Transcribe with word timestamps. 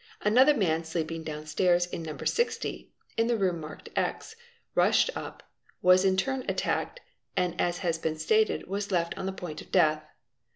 Another 0.21 0.55
man 0.55 0.83
sleeping 0.83 1.21
down 1.23 1.45
stairs 1.45 1.85
in 1.85 2.01
No. 2.01 2.17
60 2.17 2.89
(in 3.17 3.27
the 3.27 3.37
room 3.37 3.59
marked 3.61 3.89
X) 3.95 4.35
rushed 4.73 5.15
up, 5.15 5.43
was 5.83 6.03
in 6.03 6.17
turn 6.17 6.43
attacked, 6.49 7.01
¢ 7.01 7.03
n 7.37 7.53
as 7.59 7.77
has 7.85 7.99
been 7.99 8.17
stated 8.17 8.65
was 8.67 8.91
left 8.91 9.15
on 9.15 9.27
the 9.27 9.31
point 9.31 9.61
of 9.61 9.71
death. 9.71 10.03